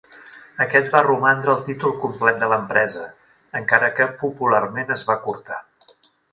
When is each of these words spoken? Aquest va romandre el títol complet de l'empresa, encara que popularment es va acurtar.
Aquest 0.63 0.87
va 0.95 1.01
romandre 1.07 1.53
el 1.55 1.61
títol 1.67 1.93
complet 2.07 2.41
de 2.45 2.49
l'empresa, 2.55 3.05
encara 3.61 3.93
que 4.01 4.11
popularment 4.25 4.93
es 4.99 5.07
va 5.11 5.21
acurtar. 5.23 5.63